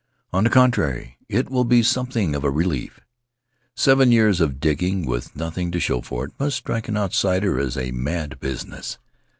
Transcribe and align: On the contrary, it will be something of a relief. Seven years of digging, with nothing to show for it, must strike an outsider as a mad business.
On 0.33 0.43
the 0.45 0.49
contrary, 0.49 1.19
it 1.29 1.51
will 1.51 1.63
be 1.63 1.83
something 1.83 2.33
of 2.33 2.43
a 2.43 2.49
relief. 2.49 3.01
Seven 3.75 4.11
years 4.11 4.41
of 4.41 4.59
digging, 4.59 5.05
with 5.05 5.35
nothing 5.35 5.69
to 5.69 5.79
show 5.79 6.01
for 6.01 6.25
it, 6.25 6.31
must 6.39 6.57
strike 6.57 6.87
an 6.87 6.97
outsider 6.97 7.59
as 7.59 7.77
a 7.77 7.91
mad 7.91 8.39
business. 8.39 8.97